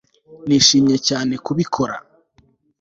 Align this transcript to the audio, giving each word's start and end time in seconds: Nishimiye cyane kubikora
Nishimiye 0.47 0.97
cyane 1.07 1.33
kubikora 1.45 1.95